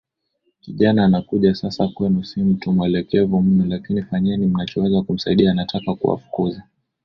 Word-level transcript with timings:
kijana 0.61 1.05
anakuja 1.05 1.55
sasa 1.55 1.87
kwenu 1.87 2.23
Si 2.23 2.43
mtu 2.43 2.71
mwelekevu 2.71 3.41
mno 3.41 3.65
lakini 3.65 4.03
fanyeni 4.03 4.47
mnachoweza 4.47 5.01
kumsaidia 5.01 5.51
anataka 5.51 5.95
kuwafukuza 5.95 6.63